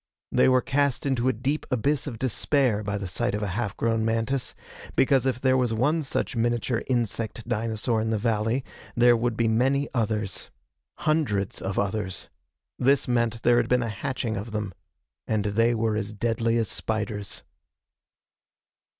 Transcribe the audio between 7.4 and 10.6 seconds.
dinosaur in the valley, there would be many others.